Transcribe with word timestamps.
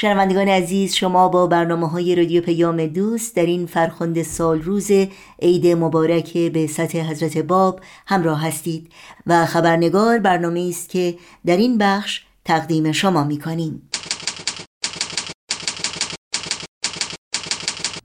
شنوندگان 0.00 0.48
عزیز 0.48 0.94
شما 0.94 1.28
با 1.28 1.46
برنامه 1.46 1.88
های 1.88 2.14
رادیو 2.14 2.42
پیام 2.42 2.86
دوست 2.86 3.36
در 3.36 3.46
این 3.46 3.66
فرخنده 3.66 4.22
سال 4.22 4.62
روز 4.62 4.90
عید 5.42 5.66
مبارک 5.66 6.38
به 6.38 6.66
سطح 6.66 6.98
حضرت 6.98 7.38
باب 7.38 7.80
همراه 8.06 8.46
هستید 8.46 8.92
و 9.26 9.46
خبرنگار 9.46 10.18
برنامه 10.18 10.66
است 10.68 10.88
که 10.88 11.14
در 11.46 11.56
این 11.56 11.78
بخش 11.78 12.24
تقدیم 12.44 12.92
شما 12.92 13.24
می 13.24 13.38
کنیم. 13.38 13.90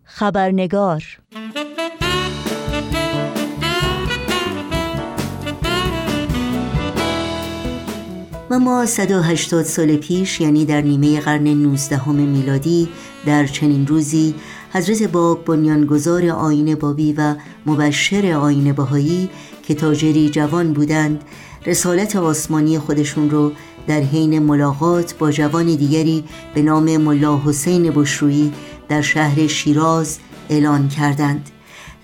خبرنگار 0.04 1.04
و 8.52 8.60
ما 8.60 8.86
180 8.86 9.66
سال 9.66 9.96
پیش 9.96 10.42
یعنی 10.42 10.66
در 10.66 10.82
نیمه 10.82 11.20
قرن 11.20 11.48
19 11.48 12.10
میلادی 12.10 12.90
در 13.26 13.48
چنین 13.48 13.88
روزی 13.88 14.36
حضرت 14.74 15.04
باب 15.04 15.46
بنیانگذار 15.46 16.30
آین 16.30 16.76
بابی 16.76 17.14
و 17.14 17.36
مبشر 17.66 18.32
آین 18.32 18.74
بهایی 18.74 19.30
که 19.64 19.76
تاجری 19.76 20.30
جوان 20.30 20.74
بودند 20.74 21.22
رسالت 21.66 22.16
آسمانی 22.16 22.80
خودشون 22.80 23.30
رو 23.30 23.52
در 23.88 24.00
حین 24.00 24.40
ملاقات 24.40 25.18
با 25.18 25.32
جوان 25.32 25.66
دیگری 25.66 26.24
به 26.54 26.62
نام 26.62 26.98
ملا 26.98 27.42
حسین 27.46 27.92
بشرویی 27.92 28.54
در 28.90 29.02
شهر 29.02 29.48
شیراز 29.48 30.20
اعلان 30.50 30.90
کردند. 30.90 31.50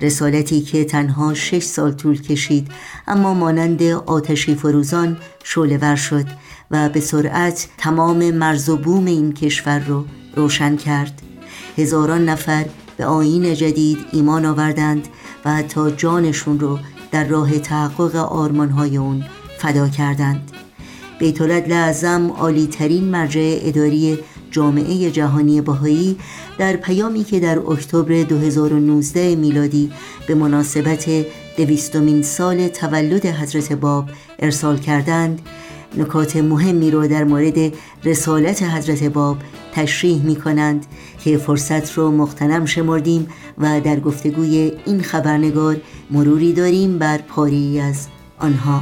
رسالتی 0.02 0.62
که 0.62 0.84
تنها 0.84 1.34
شش 1.34 1.64
سال 1.64 1.92
طول 1.92 2.22
کشید 2.22 2.68
اما 3.08 3.34
مانند 3.34 3.84
آتشی 3.84 4.56
فروزان 4.56 5.18
شعله 5.44 5.96
شد 5.96 6.26
و 6.72 6.90
به 6.90 7.00
سرعت 7.00 7.68
تمام 7.78 8.32
مرز 8.32 8.70
و 8.70 8.78
بوم 8.78 9.06
این 9.06 9.34
کشور 9.34 9.80
رو 9.80 10.06
روشن 10.36 10.76
کرد. 10.76 11.22
هزاران 11.78 12.30
نفر 12.30 12.66
به 12.98 13.06
آین 13.06 13.54
جدید 13.54 13.98
ایمان 14.12 14.46
آوردند 14.46 15.08
و 15.46 15.54
حتی 15.54 15.92
جانشون 15.92 16.60
رو 16.60 16.80
در 17.12 17.24
راه 17.24 17.60
تحقق 17.60 18.16
آرمانهای 18.16 18.98
اون 18.98 19.24
فدا 19.58 19.90
کردند. 19.90 20.52
بیت 21.20 21.42
لعظم 21.42 22.32
عالی 22.32 22.68
ترین 22.68 23.04
مرجع 23.04 23.58
اداری 23.62 24.20
جامعه 24.52 25.12
جهانی 25.12 25.62
بهایی 25.62 26.18
در 26.58 26.76
پیامی 26.76 27.24
که 27.24 27.40
در 27.40 27.60
اکتبر 27.60 28.24
2019 28.24 29.36
میلادی 29.36 29.92
به 30.28 30.36
مناسبت 30.36 31.10
دویستمین 31.58 32.22
سال 32.22 32.68
تولد 32.68 33.26
حضرت 33.26 33.74
باب 33.74 34.10
ارسال 34.40 34.78
کردند 34.78 35.42
نکات 35.98 36.38
مهمی 36.38 36.92
رو 36.92 37.08
در 37.08 37.24
مورد 37.24 37.74
رسالت 38.04 38.64
حضرت 38.64 39.04
باب 39.04 39.38
تشریح 39.74 40.24
می 40.24 40.36
کنند 40.36 40.86
که 41.24 41.38
فرصت 41.38 41.94
رو 41.94 42.12
مختنم 42.12 42.66
شمردیم 42.66 43.28
و 43.58 43.82
در 43.82 44.00
گفتگوی 44.00 44.72
این 44.86 45.02
خبرنگار 45.02 45.78
مروری 46.12 46.54
داریم 46.54 46.98
بر 46.98 47.18
پاری 47.18 47.80
از 47.80 48.08
آنها. 48.40 48.82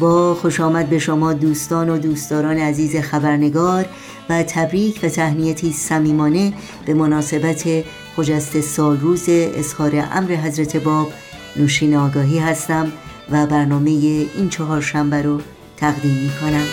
با 0.00 0.34
خوش 0.34 0.60
آمد 0.60 0.88
به 0.88 0.98
شما 0.98 1.32
دوستان 1.32 1.90
و 1.90 1.98
دوستداران 1.98 2.56
عزیز 2.58 2.96
خبرنگار 2.96 3.86
و 4.28 4.42
تبریک 4.42 5.00
و 5.02 5.08
تهنیتی 5.08 5.72
صمیمانه 5.72 6.52
به 6.86 6.94
مناسبت 6.94 7.84
خجست 8.16 8.60
سال 8.60 9.00
روز 9.00 9.24
اظهار 9.28 10.08
امر 10.12 10.34
حضرت 10.34 10.76
باب. 10.76 11.12
نوشین 11.56 11.96
آگاهی 11.96 12.38
هستم 12.38 12.92
و 13.30 13.46
برنامه 13.46 13.90
این 13.90 14.48
چهار 14.50 14.80
شنبه 14.80 15.22
رو 15.22 15.40
تقدیم 15.76 16.14
می 16.14 16.30
کنم 16.40 16.66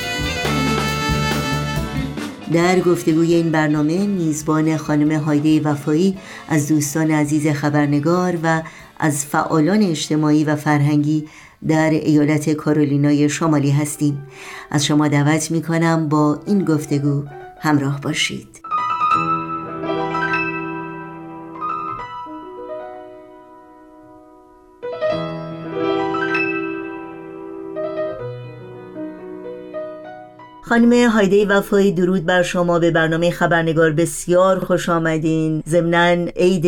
در 2.54 2.80
گفتگوی 2.80 3.34
این 3.34 3.52
برنامه 3.52 4.08
میزبان 4.08 4.78
خانم 4.78 5.20
هایده 5.20 5.70
وفایی 5.70 6.18
از 6.50 6.68
دوستان 6.68 7.12
عزیز 7.12 7.48
خبرنگار 7.48 8.38
و 8.44 8.62
از 9.00 9.26
فعالان 9.26 9.82
اجتماعی 9.82 10.44
و 10.44 10.56
فرهنگی 10.56 11.28
در 11.68 11.90
ایالت 11.90 12.50
کارولینای 12.50 13.30
شمالی 13.30 13.72
هستیم. 13.72 14.28
از 14.72 14.86
شما 14.86 15.08
دعوت 15.08 15.52
می 15.52 15.62
کنم 15.62 16.10
با 16.10 16.40
این 16.46 16.66
گفتگو 16.66 17.24
همراه 17.60 18.02
باشید. 18.02 18.62
خانم 30.64 31.10
هایده 31.10 31.46
وفایی 31.46 31.92
درود 31.92 32.26
بر 32.26 32.42
شما 32.42 32.80
به 32.80 32.92
برنامه 32.92 33.32
خبرنگار. 33.32 33.92
بسیار 33.92 34.60
خوش 34.60 34.90
آمدین. 34.90 35.64
ضمنا 35.68 36.32
عید 36.36 36.66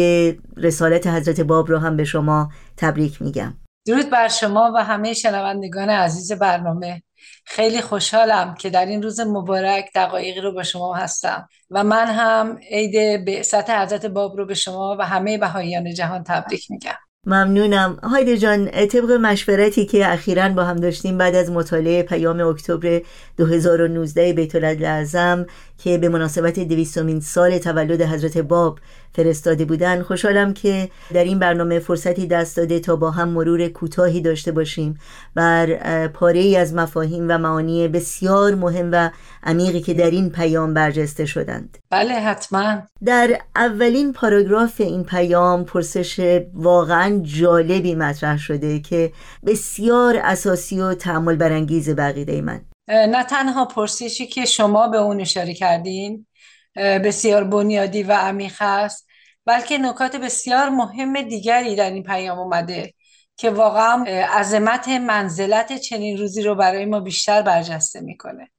رسالت 0.58 1.08
حضرت 1.08 1.42
باب 1.42 1.70
رو 1.70 1.78
هم 1.78 1.98
به 1.98 2.04
شما 2.04 2.50
تبریک 2.78 3.22
میگم. 3.22 3.54
درود 3.88 4.10
بر 4.10 4.28
شما 4.28 4.72
و 4.76 4.84
همه 4.84 5.14
شنوندگان 5.14 5.90
عزیز 5.90 6.32
برنامه. 6.32 7.02
خیلی 7.46 7.82
خوشحالم 7.82 8.56
که 8.56 8.70
در 8.70 8.86
این 8.86 9.04
روز 9.04 9.20
مبارک 9.20 9.90
دقایقی 9.96 10.42
رو 10.42 10.52
با 10.52 10.64
شما 10.64 10.96
هستم 10.96 11.50
و 11.70 11.84
من 11.84 12.08
هم 12.08 12.60
عید 12.72 13.42
سطح 13.42 13.84
حضرت 13.84 14.06
باب 14.06 14.38
رو 14.38 14.46
به 14.46 14.54
شما 14.54 14.96
و 15.00 15.06
همه 15.06 15.38
بهاییان 15.38 15.94
جهان 15.94 16.24
تبریک 16.24 16.72
میگم. 16.72 16.98
ممنونم. 17.28 18.00
هایده 18.04 18.38
جان 18.38 18.66
طبق 18.88 19.12
مشورتی 19.12 19.86
که 19.86 20.14
اخیرا 20.14 20.50
با 20.50 20.64
هم 20.64 20.76
داشتیم 20.76 21.18
بعد 21.18 21.36
از 21.36 21.52
مطالعه 21.52 22.04
پیام 22.04 22.40
اکتبر 22.40 23.02
2019 23.38 24.34
بیت 24.34 24.56
لعظم 24.56 25.46
که 25.78 25.98
به 25.98 26.10
مناسبت 26.10 26.60
دویستمین 26.60 27.20
سال 27.20 27.58
تولد 27.58 28.02
حضرت 28.02 28.38
باب 28.38 28.80
فرستاده 29.14 29.66
بودن 29.66 30.04
خوشحالم 30.04 30.54
که 30.54 30.90
در 31.14 31.24
این 31.24 31.40
برنامه 31.40 31.80
فرصتی 31.80 32.28
دست 32.28 32.58
داده 32.58 32.80
تا 32.80 32.96
با 32.96 33.12
هم 33.12 33.30
مرور 33.30 33.68
کوتاهی 33.68 34.22
داشته 34.22 34.52
باشیم 34.52 35.00
بر 35.36 36.08
پاره 36.08 36.40
ای 36.40 36.56
از 36.56 36.74
مفاهیم 36.74 37.26
و 37.30 37.38
معانی 37.38 37.88
بسیار 37.88 38.56
مهم 38.56 38.90
و 38.92 39.10
عمیقی 39.44 39.82
که 39.82 39.94
در 39.94 40.10
این 40.10 40.30
پیام 40.30 40.74
برجسته 40.74 41.26
شدند. 41.26 41.78
بله 41.90 42.14
حتما. 42.14 42.78
در 43.06 43.42
اولین 43.56 44.14
پاراگراف 44.14 44.82
این 44.82 45.04
پیام 45.04 45.66
پرسش 45.66 46.42
واقعا 46.54 47.20
جالبی 47.24 47.96
مطرح 47.96 48.38
شده 48.38 48.80
که 48.80 49.12
بسیار 49.46 50.20
اساسی 50.24 50.80
و 50.80 50.94
تعمل 50.94 51.36
برانگیز 51.36 51.90
بقیده 51.90 52.42
من. 52.42 52.62
نه 52.88 53.24
تنها 53.24 53.66
پرسشی 53.66 54.28
که 54.28 54.46
شما 54.46 54.88
به 54.88 54.98
اون 54.98 55.22
اشاره 55.22 55.54
کردین 55.54 56.28
بسیار 56.76 57.44
بنیادی 57.44 58.04
و 58.04 58.12
عمیق 58.12 58.56
است 58.60 59.08
بلکه 59.46 59.78
نکات 59.78 60.16
بسیار 60.16 60.70
مهم 60.70 61.22
دیگری 61.22 61.76
در 61.76 61.92
این 61.92 62.04
پیام 62.04 62.40
اومده 62.40 62.94
که 63.38 63.50
واقعا 63.50 64.04
عظمت 64.40 64.88
منزلت 64.88 65.78
چنین 65.78 66.18
روزی 66.18 66.44
رو 66.44 66.56
برای 66.56 66.86
ما 66.86 67.00
بیشتر 67.00 67.42
برجسته 67.42 68.02
می‌کنه 68.02 68.50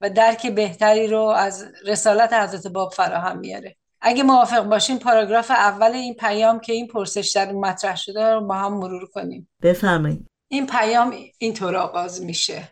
و 0.00 0.10
درک 0.10 0.46
بهتری 0.46 1.06
رو 1.06 1.22
از 1.22 1.66
رسالت 1.86 2.32
حضرت 2.32 2.66
باب 2.66 2.92
فراهم 2.92 3.38
میاره 3.38 3.76
اگه 4.00 4.22
موافق 4.22 4.62
باشیم 4.62 4.98
پاراگراف 4.98 5.50
اول 5.50 5.92
این 5.92 6.14
پیام 6.14 6.60
که 6.60 6.72
این 6.72 6.86
پرسش 6.86 7.32
در 7.34 7.52
مطرح 7.52 7.96
شده 7.96 8.34
رو 8.34 8.46
با 8.46 8.54
هم 8.54 8.74
مرور 8.74 9.06
کنیم. 9.06 9.48
بفرمایید. 9.62 10.26
این 10.48 10.66
پیام 10.66 11.14
اینطور 11.38 11.76
آغاز 11.76 12.22
میشه. 12.22 12.68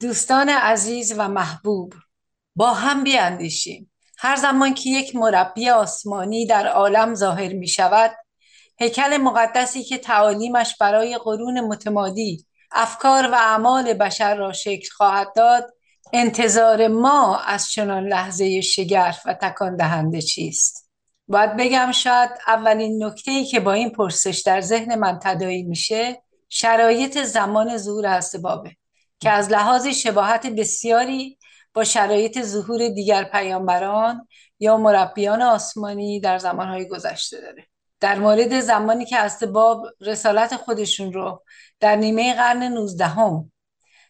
دوستان 0.00 0.48
عزیز 0.48 1.14
و 1.18 1.28
محبوب 1.28 1.94
با 2.56 2.72
هم 2.72 3.04
بیاندیشیم. 3.04 3.92
هر 4.18 4.36
زمان 4.36 4.74
که 4.74 4.90
یک 4.90 5.16
مربی 5.16 5.70
آسمانی 5.70 6.46
در 6.46 6.66
عالم 6.66 7.14
ظاهر 7.14 7.52
می 7.52 7.68
شود 7.68 8.10
هیکل 8.76 9.16
مقدسی 9.16 9.84
که 9.84 9.98
تعالیمش 9.98 10.76
برای 10.80 11.18
قرون 11.18 11.60
متمادی 11.60 12.46
افکار 12.72 13.30
و 13.30 13.34
اعمال 13.34 13.94
بشر 13.94 14.36
را 14.36 14.52
شکل 14.52 14.88
خواهد 14.90 15.32
داد 15.36 15.74
انتظار 16.12 16.88
ما 16.88 17.38
از 17.38 17.70
چنان 17.70 18.06
لحظه 18.06 18.60
شگرف 18.60 19.22
و 19.26 19.34
تکان 19.34 19.76
دهنده 19.76 20.22
چیست؟ 20.22 20.90
باید 21.28 21.56
بگم 21.56 21.92
شاید 21.92 22.30
اولین 22.46 23.04
نکته 23.04 23.30
ای 23.30 23.44
که 23.44 23.60
با 23.60 23.72
این 23.72 23.90
پرسش 23.90 24.42
در 24.46 24.60
ذهن 24.60 24.94
من 24.94 25.18
تدایی 25.22 25.62
میشه 25.62 26.22
شرایط 26.48 27.22
زمان 27.22 27.76
ظهور 27.76 28.06
هست 28.06 28.36
بابه. 28.36 28.77
که 29.20 29.30
از 29.30 29.48
لحاظ 29.50 29.86
شباهت 29.86 30.46
بسیاری 30.46 31.38
با 31.74 31.84
شرایط 31.84 32.42
ظهور 32.42 32.88
دیگر 32.88 33.24
پیامبران 33.24 34.28
یا 34.58 34.76
مربیان 34.76 35.42
آسمانی 35.42 36.20
در 36.20 36.38
زمانهای 36.38 36.88
گذشته 36.88 37.40
داره. 37.40 37.66
در 38.00 38.18
مورد 38.18 38.60
زمانی 38.60 39.04
که 39.04 39.46
باب 39.52 39.86
رسالت 40.00 40.56
خودشون 40.56 41.12
رو 41.12 41.42
در 41.80 41.96
نیمه 41.96 42.34
قرن 42.34 42.62
19 42.62 43.04
هم 43.04 43.52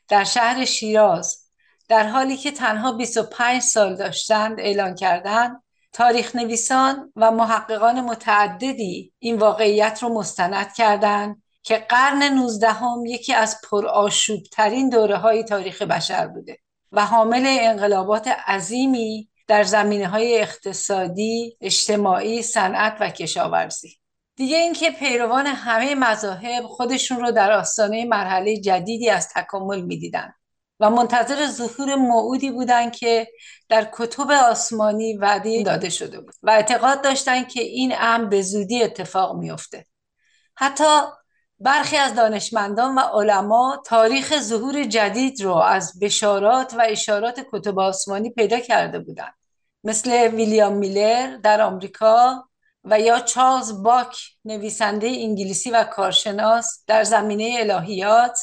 در 0.08 0.24
شهر 0.24 0.64
شیراز 0.64 1.48
در 1.88 2.06
حالی 2.06 2.36
که 2.36 2.50
تنها 2.50 2.92
25 2.92 3.62
سال 3.62 3.96
داشتند 3.96 4.60
اعلان 4.60 4.94
کردند 4.94 5.62
تاریخ 5.92 6.36
نویسان 6.36 7.12
و 7.16 7.30
محققان 7.30 8.00
متعددی 8.00 9.12
این 9.18 9.38
واقعیت 9.38 9.98
رو 10.02 10.08
مستند 10.08 10.72
کردند 10.72 11.42
که 11.68 11.76
قرن 11.88 12.22
19 12.22 12.72
هم 12.72 13.06
یکی 13.06 13.34
از 13.34 13.60
پرآشوب 13.70 14.42
ترین 14.52 14.88
دوره 14.88 15.16
های 15.16 15.44
تاریخ 15.44 15.82
بشر 15.82 16.26
بوده 16.26 16.58
و 16.92 17.06
حامل 17.06 17.42
انقلابات 17.46 18.28
عظیمی 18.28 19.28
در 19.46 19.62
زمینه 19.62 20.08
های 20.08 20.40
اقتصادی، 20.40 21.56
اجتماعی، 21.60 22.42
صنعت 22.42 22.96
و 23.00 23.10
کشاورزی. 23.10 23.98
دیگه 24.36 24.56
اینکه 24.56 24.90
پیروان 24.90 25.46
همه 25.46 25.94
مذاهب 25.94 26.64
خودشون 26.66 27.20
رو 27.20 27.30
در 27.30 27.52
آستانه 27.52 28.04
مرحله 28.04 28.56
جدیدی 28.56 29.10
از 29.10 29.28
تکامل 29.28 29.80
می‌دیدن 29.80 30.32
و 30.80 30.90
منتظر 30.90 31.46
ظهور 31.46 31.94
موعودی 31.94 32.50
بودند 32.50 32.96
که 32.96 33.28
در 33.68 33.88
کتب 33.92 34.30
آسمانی 34.30 35.16
وعده 35.16 35.62
داده 35.62 35.90
شده 35.90 36.20
بود 36.20 36.34
و 36.42 36.50
اعتقاد 36.50 37.02
داشتند 37.02 37.48
که 37.48 37.60
این 37.60 37.94
امر 37.98 38.24
به 38.24 38.42
زودی 38.42 38.82
اتفاق 38.82 39.36
میافته. 39.36 39.86
حتی 40.54 40.84
برخی 41.60 41.96
از 41.96 42.14
دانشمندان 42.14 42.94
و 42.94 43.00
علما 43.00 43.82
تاریخ 43.86 44.40
ظهور 44.40 44.84
جدید 44.84 45.42
رو 45.42 45.54
از 45.54 45.98
بشارات 46.00 46.74
و 46.74 46.86
اشارات 46.88 47.46
کتب 47.52 47.78
آسمانی 47.78 48.30
پیدا 48.30 48.60
کرده 48.60 48.98
بودند. 48.98 49.34
مثل 49.84 50.10
ویلیام 50.10 50.72
میلر 50.72 51.36
در 51.36 51.60
آمریکا 51.60 52.48
و 52.84 53.00
یا 53.00 53.20
چارلز 53.20 53.82
باک 53.82 54.16
نویسنده 54.44 55.06
انگلیسی 55.06 55.70
و 55.70 55.84
کارشناس 55.84 56.84
در 56.86 57.04
زمینه 57.04 57.56
الهیات 57.60 58.40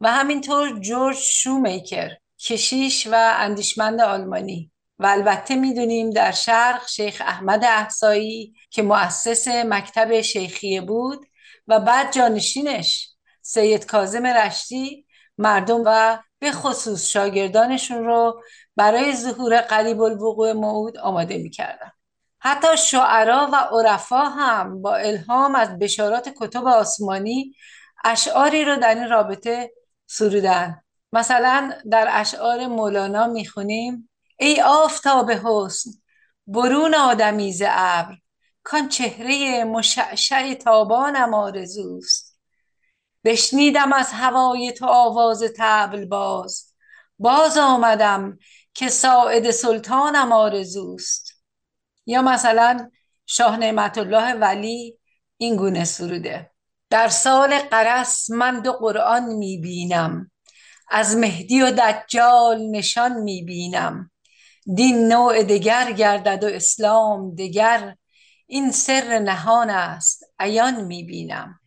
و 0.00 0.12
همینطور 0.12 0.78
جورج 0.78 1.16
شومیکر 1.16 2.10
کشیش 2.38 3.06
و 3.06 3.34
اندیشمند 3.38 4.00
آلمانی. 4.00 4.70
و 4.98 5.06
البته 5.06 5.54
می‌دونیم 5.54 6.10
در 6.10 6.30
شرق 6.30 6.88
شیخ 6.88 7.22
احمد 7.26 7.64
احسایی 7.64 8.54
که 8.70 8.82
مؤسس 8.82 9.48
مکتب 9.48 10.20
شیخیه 10.20 10.80
بود 10.80 11.26
و 11.68 11.80
بعد 11.80 12.12
جانشینش 12.12 13.10
سید 13.42 13.86
کازم 13.86 14.26
رشتی 14.26 15.06
مردم 15.38 15.82
و 15.86 16.18
به 16.38 16.52
خصوص 16.52 17.06
شاگردانشون 17.06 18.04
رو 18.04 18.42
برای 18.76 19.16
ظهور 19.16 19.60
قریب 19.60 20.00
الوقوع 20.00 20.52
موعود 20.52 20.98
آماده 20.98 21.38
می‌کردن. 21.38 21.90
حتی 22.38 22.76
شعرا 22.76 23.48
و 23.52 23.56
عرفا 23.56 24.24
هم 24.24 24.82
با 24.82 24.96
الهام 24.96 25.54
از 25.54 25.78
بشارات 25.78 26.28
کتب 26.36 26.66
آسمانی 26.66 27.54
اشعاری 28.04 28.64
رو 28.64 28.76
در 28.76 28.94
این 28.94 29.08
رابطه 29.08 29.70
سرودن 30.06 30.80
مثلا 31.12 31.72
در 31.90 32.08
اشعار 32.10 32.66
مولانا 32.66 33.26
می‌خونیم 33.26 34.10
ای 34.38 34.62
آفتاب 34.62 35.30
حسن 35.30 35.90
برون 36.46 36.94
آدمیز 36.94 37.62
ابر 37.66 38.16
کان 38.64 38.88
چهره 38.88 39.64
مشعشع 39.64 40.54
تابانم 40.54 41.34
آرزوست. 41.34 42.38
بشنیدم 43.24 43.92
از 43.92 44.12
هوای 44.12 44.72
تو 44.72 44.86
آواز 44.86 45.42
تبل 45.56 46.04
باز. 46.04 46.72
باز 47.18 47.58
آمدم 47.58 48.38
که 48.74 48.88
ساعد 48.88 49.50
سلطانم 49.50 50.32
آرزوست. 50.32 51.32
یا 52.06 52.22
مثلا 52.22 52.90
شاه 53.26 53.56
نعمت 53.56 53.98
الله 53.98 54.34
ولی 54.34 54.98
این 55.36 55.56
گونه 55.56 55.84
سروده. 55.84 56.50
در 56.90 57.08
سال 57.08 57.58
قرس 57.58 58.30
من 58.30 58.60
دو 58.60 58.72
قرآن 58.72 59.24
می‌بینم. 59.24 60.30
از 60.90 61.16
مهدی 61.16 61.62
و 61.62 61.70
دجال 61.70 62.70
نشان 62.70 63.12
می‌بینم. 63.12 64.10
دین 64.74 65.08
نوع 65.08 65.42
دگر 65.42 65.92
گردد 65.92 66.44
و 66.44 66.46
اسلام 66.46 67.34
دگر. 67.34 67.96
این 68.46 68.72
سر 68.72 69.18
نهان 69.18 69.70
است 69.70 70.24
عیان 70.38 70.84
می‌بینم. 70.84 71.60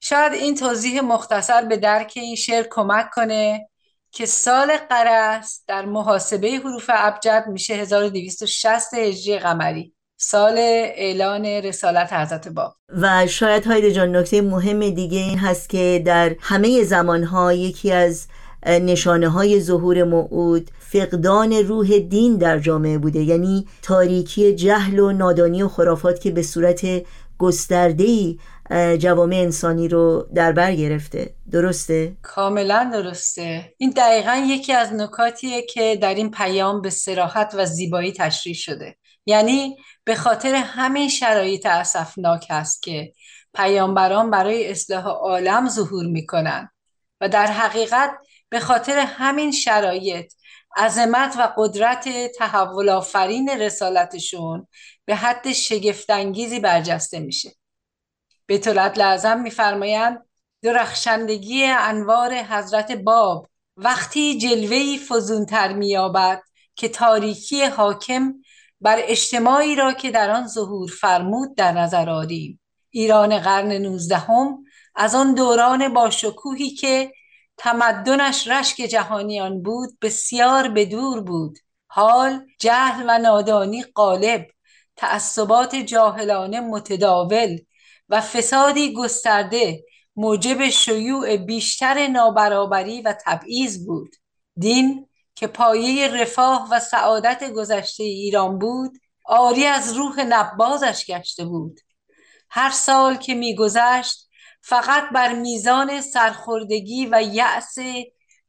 شاید 0.00 0.32
این 0.32 0.54
توضیح 0.54 1.00
مختصر 1.00 1.64
به 1.64 1.76
درک 1.76 2.12
این 2.16 2.36
شعر 2.36 2.66
کمک 2.70 3.10
کنه 3.10 3.68
که 4.12 4.26
سال 4.26 4.72
قرس 4.90 5.64
در 5.66 5.84
محاسبه 5.84 6.50
حروف 6.50 6.90
ابجد 6.94 7.44
میشه 7.48 7.74
1260 7.74 8.94
هجری 8.94 9.38
قمری 9.38 9.94
سال 10.20 10.54
اعلان 10.58 11.44
رسالت 11.46 12.12
حضرت 12.12 12.48
باب. 12.48 12.76
و 12.88 13.26
شاید 13.26 13.66
هایده 13.66 13.92
جان 13.92 14.16
نکته 14.16 14.40
مهم 14.42 14.90
دیگه 14.90 15.18
این 15.18 15.38
هست 15.38 15.68
که 15.68 16.02
در 16.06 16.36
همه 16.40 16.84
زمانها 16.84 17.52
یکی 17.52 17.92
از 17.92 18.26
نشانه 18.66 19.28
های 19.28 19.60
ظهور 19.60 20.04
موعود 20.04 20.70
فقدان 20.78 21.52
روح 21.52 21.98
دین 21.98 22.36
در 22.36 22.58
جامعه 22.58 22.98
بوده. 22.98 23.22
یعنی 23.22 23.66
تاریکی 23.82 24.54
جهل 24.54 24.98
و 24.98 25.12
نادانی 25.12 25.62
و 25.62 25.68
خرافات 25.68 26.20
که 26.20 26.30
به 26.30 26.42
صورت 26.42 26.86
گستردهی 27.38 28.38
جوامع 28.98 29.36
انسانی 29.36 29.88
رو 29.88 30.28
در 30.34 30.52
بر 30.52 30.74
گرفته. 30.74 31.34
درسته؟ 31.50 32.16
کاملا 32.22 32.90
درسته. 32.92 33.74
این 33.78 33.90
دقیقا 33.90 34.44
یکی 34.48 34.72
از 34.72 34.92
نکاتیه 34.92 35.62
که 35.62 35.98
در 36.02 36.14
این 36.14 36.30
پیام 36.30 36.82
به 36.82 36.90
سراحت 36.90 37.54
و 37.58 37.66
زیبایی 37.66 38.12
تشریح 38.12 38.54
شده. 38.54 38.96
یعنی 39.26 39.76
به 40.04 40.14
خاطر 40.14 40.54
همین 40.54 41.08
شرایط 41.08 41.66
اسفناک 41.66 42.46
است 42.50 42.82
که 42.82 43.12
پیامبران 43.54 44.30
برای 44.30 44.70
اصلاح 44.70 45.06
عالم 45.06 45.68
ظهور 45.68 46.06
می‌کنن 46.06 46.70
و 47.20 47.28
در 47.28 47.46
حقیقت 47.46 48.10
به 48.48 48.60
خاطر 48.60 48.98
همین 48.98 49.52
شرایط 49.52 50.32
عظمت 50.76 51.36
و 51.38 51.52
قدرت 51.56 52.08
تحول 52.38 52.88
آفرین 52.88 53.48
رسالتشون 53.48 54.66
به 55.04 55.16
حد 55.16 55.52
شگفتانگیزی 55.52 56.60
برجسته 56.60 57.20
میشه. 57.20 57.50
به 58.46 58.58
طولت 58.58 58.98
لازم 58.98 59.40
میفرمایند 59.40 60.26
درخشندگی 60.62 61.64
انوار 61.64 62.34
حضرت 62.34 62.92
باب 62.92 63.48
وقتی 63.76 64.38
جلوهی 64.38 64.98
فزونتر 64.98 65.72
مییابد 65.72 66.42
که 66.74 66.88
تاریکی 66.88 67.64
حاکم 67.64 68.34
بر 68.80 68.96
اجتماعی 69.02 69.74
را 69.74 69.92
که 69.92 70.10
در 70.10 70.30
آن 70.30 70.46
ظهور 70.46 70.90
فرمود 71.00 71.56
در 71.56 71.72
نظر 71.72 72.10
آریم. 72.10 72.60
ایران 72.90 73.38
قرن 73.38 73.72
نوزدهم 73.72 74.64
از 74.94 75.14
آن 75.14 75.34
دوران 75.34 75.94
با 75.94 76.10
شکوهی 76.10 76.70
که 76.70 77.12
تمدنش 77.58 78.48
رشک 78.48 78.76
جهانیان 78.76 79.62
بود 79.62 79.98
بسیار 80.02 80.68
بدور 80.68 81.20
بود. 81.20 81.58
حال 81.86 82.46
جهل 82.60 83.04
و 83.08 83.18
نادانی 83.18 83.82
غالب. 83.82 84.46
تعصبات 84.96 85.76
جاهلانه 85.76 86.60
متداول 86.60 87.58
و 88.08 88.20
فسادی 88.20 88.92
گسترده. 88.92 89.84
موجب 90.16 90.68
شیوع 90.68 91.36
بیشتر 91.36 92.06
نابرابری 92.06 93.02
و 93.02 93.14
تبعیض 93.26 93.86
بود. 93.86 94.16
دین 94.56 95.08
که 95.34 95.46
پایه 95.46 96.08
رفاه 96.08 96.68
و 96.70 96.80
سعادت 96.80 97.50
گذشته 97.50 98.04
ایران 98.04 98.58
بود 98.58 98.98
آری 99.24 99.66
از 99.66 99.92
روح 99.92 100.20
نبازش 100.20 101.06
گشته 101.06 101.44
بود. 101.44 101.80
هر 102.50 102.70
سال 102.70 103.16
که 103.16 103.34
میگذشت 103.34 104.27
فقط 104.68 105.10
بر 105.14 105.32
میزان 105.32 106.00
سرخوردگی 106.00 107.08
و 107.12 107.22
یأس 107.22 107.76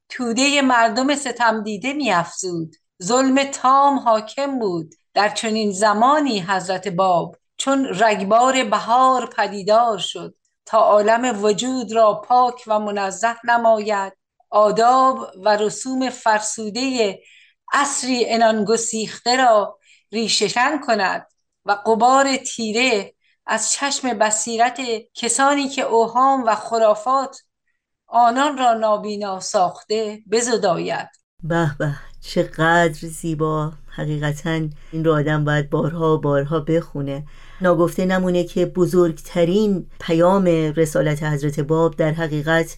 توده 0.09 0.61
مردم 0.61 1.15
ستم 1.15 1.63
دیده 1.63 1.93
میافزود. 1.93 2.75
ظلم 3.03 3.43
تام 3.43 3.99
حاکم 3.99 4.59
بود. 4.59 4.95
در 5.13 5.29
چنین 5.29 5.71
زمانی 5.71 6.39
حضرت 6.39 6.87
باب 6.87 7.35
چون 7.57 7.85
رگبار 7.85 8.63
بهار 8.63 9.25
پدیدار 9.25 9.97
شد. 9.97 10.35
تا 10.65 10.77
عالم 10.77 11.43
وجود 11.43 11.91
را 11.91 12.13
پاک 12.13 12.63
و 12.67 12.79
منزه 12.79 13.35
نماید. 13.43 14.13
آداب 14.49 15.31
و 15.43 15.57
رسوم 15.57 16.09
فرسوده 16.09 17.19
اصری 17.73 18.29
انان 18.29 18.65
گسیخته 18.65 19.35
را 19.35 19.79
ریششن 20.11 20.79
کند 20.79 21.27
و 21.65 21.71
قبار 21.71 22.37
تیره 22.37 23.13
از 23.51 23.71
چشم 23.71 24.13
بصیرت 24.13 24.77
کسانی 25.13 25.69
که 25.69 25.81
اوهام 25.81 26.43
و 26.47 26.55
خرافات 26.55 27.41
آنان 28.07 28.57
را 28.57 28.73
نابینا 28.73 29.39
ساخته 29.39 30.19
بزداید. 30.31 31.09
به 31.43 31.71
به 31.79 31.93
چقدر 32.21 33.07
زیبا. 33.07 33.71
حقیقتا 33.87 34.61
این 34.91 35.05
رو 35.05 35.13
آدم 35.13 35.45
باید 35.45 35.69
بارها 35.69 36.17
بارها 36.17 36.59
بخونه. 36.59 37.25
ناگفته 37.61 38.05
نمونه 38.05 38.43
که 38.43 38.65
بزرگترین 38.65 39.89
پیام 39.99 40.45
رسالت 40.75 41.23
حضرت 41.23 41.59
باب 41.59 41.95
در 41.95 42.11
حقیقت 42.11 42.77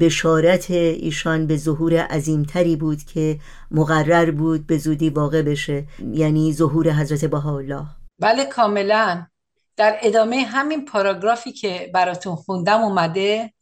بشارت 0.00 0.70
ایشان 0.70 1.46
به 1.46 1.56
ظهور 1.56 1.98
عظیمتری 1.98 2.76
بود 2.76 3.02
که 3.02 3.38
مقرر 3.70 4.30
بود 4.30 4.66
به 4.66 4.78
زودی 4.78 5.10
واقع 5.10 5.42
بشه. 5.42 5.86
یعنی 6.12 6.52
ظهور 6.52 6.90
حضرت 6.90 7.24
بهاءالله. 7.24 7.86
بله 8.20 8.44
کاملا. 8.44 9.26
در 9.76 9.98
ادامه 10.02 10.44
همین 10.44 10.84
پاراگرافی 10.84 11.52
که 11.52 11.90
براتون 11.94 12.36
خوندم 12.36 12.80
اومده 12.80 13.52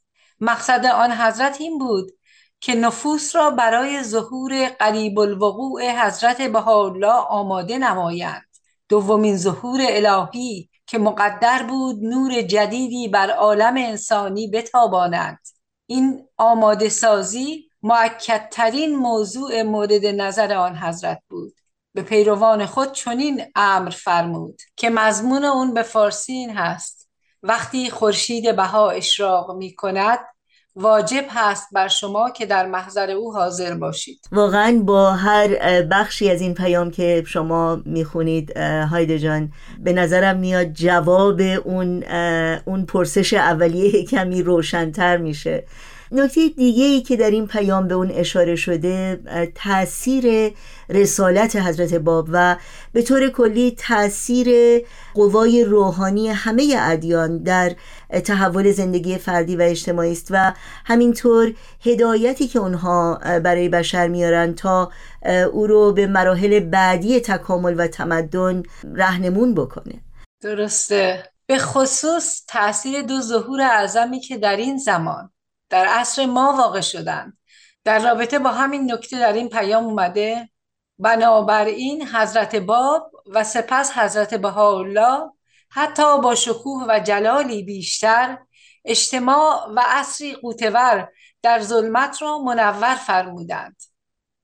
مقصد 0.40 0.87
آن 0.87 1.12
حضرت 1.12 1.61
این 1.61 1.78
بود 1.78 2.12
که 2.61 2.75
نفوس 2.75 3.37
را 3.37 3.50
برای 3.50 4.02
ظهور 4.02 4.68
قریب 4.68 5.18
الوقوع 5.18 6.06
حضرت 6.06 6.42
بهاءالله 6.42 7.12
آماده 7.12 7.78
نمایند. 7.78 8.44
دومین 8.88 9.37
ظهور 9.37 9.80
الهی 9.83 10.71
که 10.87 10.99
مقدر 10.99 11.62
بود 11.62 12.04
نور 12.04 12.42
جدیدی 12.42 13.09
بر 13.09 13.30
عالم 13.30 13.75
انسانی 13.76 14.49
بتاباند 14.49 15.38
این 15.87 16.28
آماده 16.37 16.88
سازی 16.88 17.68
معکدترین 17.83 18.97
موضوع 18.97 19.62
مورد 19.62 20.06
نظر 20.06 20.52
آن 20.52 20.76
حضرت 20.76 21.23
بود. 21.28 21.54
به 21.94 22.02
پیروان 22.02 22.66
خود 22.66 22.92
چنین 22.92 23.42
امر 23.56 23.90
فرمود 23.90 24.62
که 24.76 24.90
مضمون 24.90 25.44
اون 25.44 25.74
به 25.74 25.82
فارسی 25.82 26.32
این 26.32 26.56
هست. 26.56 27.08
وقتی 27.42 27.90
خورشید 27.90 28.56
بها 28.56 28.90
اشراق 28.90 29.56
می 29.56 29.74
کند 29.74 30.18
واجب 30.76 31.24
هست 31.28 31.68
بر 31.72 31.88
شما 31.88 32.30
که 32.30 32.46
در 32.46 32.66
محضر 32.66 33.10
او 33.10 33.34
حاضر 33.34 33.74
باشید. 33.74 34.20
واقعا 34.32 34.82
با 34.84 35.12
هر 35.12 35.82
بخشی 35.82 36.30
از 36.30 36.40
این 36.40 36.54
پیام 36.54 36.90
که 36.90 37.24
شما 37.26 37.82
می‌خونید 37.84 38.56
هایده 38.56 39.18
جان 39.18 39.52
به 39.78 39.92
نظرم 39.92 40.36
میاد 40.36 40.72
جواب 40.72 41.40
اون 41.64 42.04
اون 42.66 42.86
پرسش 42.86 43.34
اولیه 43.34 44.06
کمی 44.06 44.42
روشنتر 44.42 45.16
میشه. 45.16 45.64
نکته 46.14 46.49
دیگه 46.49 46.85
ای 46.85 47.00
که 47.00 47.16
در 47.16 47.30
این 47.30 47.47
پیام 47.47 47.88
به 47.88 47.94
اون 47.94 48.11
اشاره 48.11 48.56
شده 48.56 49.21
تاثیر 49.54 50.54
رسالت 50.88 51.56
حضرت 51.56 51.94
باب 51.94 52.28
و 52.33 52.56
به 52.92 53.02
طور 53.02 53.28
کلی 53.28 53.76
تاثیر 53.78 54.80
قوای 55.14 55.64
روحانی 55.64 56.28
همه 56.28 56.76
ادیان 56.78 57.38
در 57.38 57.73
تحول 58.25 58.73
زندگی 58.73 59.18
فردی 59.18 59.56
و 59.56 59.62
اجتماعی 59.62 60.12
است 60.12 60.28
و 60.30 60.52
همینطور 60.85 61.54
هدایتی 61.85 62.49
که 62.49 62.59
اونها 62.59 63.18
برای 63.44 63.68
بشر 63.68 64.09
میارن 64.09 64.54
تا 64.54 64.92
او 65.52 65.66
رو 65.66 65.92
به 65.92 66.06
مراحل 66.06 66.61
بعدی 66.61 67.21
تکامل 67.21 67.75
و 67.78 67.87
تمدن 67.87 68.62
رهنمون 68.94 69.54
بکنه. 69.54 69.94
درسته. 70.42 71.23
به 71.47 71.59
خصوص 71.59 72.44
تاثیر 72.49 73.02
دو 73.02 73.21
ظهور 73.21 73.61
اعظمی 73.61 74.21
که 74.21 74.38
در 74.38 74.56
این 74.56 74.78
زمان 74.78 75.30
در 75.74 75.86
عصر 75.86 76.26
ما 76.26 76.54
واقع 76.58 76.80
شدند. 76.80 77.38
در 77.84 77.98
رابطه 77.98 78.38
با 78.38 78.50
همین 78.50 78.92
نکته 78.92 79.18
در 79.18 79.32
این 79.32 79.48
پیام 79.48 79.84
اومده 79.84 80.48
بنابراین 80.98 82.08
حضرت 82.08 82.56
باب 82.56 83.10
و 83.26 83.44
سپس 83.44 83.92
حضرت 83.92 84.34
بهاءالله 84.34 85.30
حتی 85.70 86.20
با 86.20 86.34
شکوه 86.34 86.84
و 86.88 87.00
جلالی 87.00 87.62
بیشتر 87.62 88.38
اجتماع 88.84 89.68
و 89.76 89.82
عصری 89.86 90.34
قوتور 90.34 91.08
در 91.42 91.60
ظلمت 91.60 92.22
را 92.22 92.38
منور 92.38 92.94
فرمودند. 92.94 93.82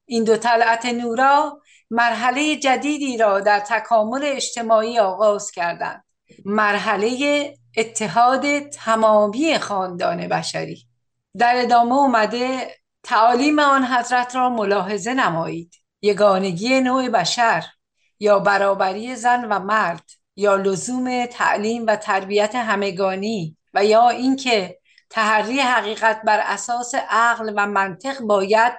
این 0.07 0.25
دو 0.25 0.37
طلعت 0.37 0.87
نورا 0.87 1.63
مرحله 1.91 2.57
جدیدی 2.57 3.17
را 3.17 3.41
در 3.41 3.61
تکامل 3.61 4.21
اجتماعی 4.25 4.99
آغاز 4.99 5.51
کردند. 5.51 6.05
مرحله 6.45 7.55
اتحاد 7.77 8.59
تمامی 8.59 9.59
خاندان 9.59 10.29
بشری. 10.29 10.90
در 11.39 11.55
ادامه 11.57 11.95
اومده 11.95 12.75
تعالیم 13.03 13.59
آن 13.59 13.85
حضرت 13.85 14.37
را 14.37 14.49
ملاحظه 14.49 15.15
نمایید. 15.15 15.75
یگانگی 16.03 16.81
نوع 16.81 17.09
بشر 17.09 17.65
یا 18.21 18.39
برابری 18.39 19.17
زن 19.17 19.45
و 19.45 19.59
مرد 19.59 20.11
یا 20.37 20.57
لزوم 20.57 21.27
تعلیم 21.27 21.85
و 21.87 21.97
تربیت 21.97 22.55
همگانی 22.55 23.57
و 23.75 23.85
یا 23.85 24.09
اینکه 24.09 24.79
تحری 25.11 25.61
حقیقت 25.61 26.23
بر 26.23 26.41
اساس 26.41 26.95
عقل 26.95 27.53
و 27.57 27.67
منطق 27.67 28.21
باید 28.21 28.73